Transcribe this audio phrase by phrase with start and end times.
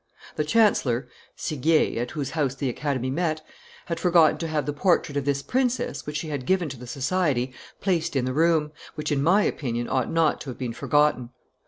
[0.35, 3.45] The chancellor [Seguier, at whose house the Academy met]
[3.85, 6.87] had forgotten to have the portrait of this princess, which she had given to the
[6.87, 11.29] society, placed in the room; which, in my opinion, ought not to have been forgotten.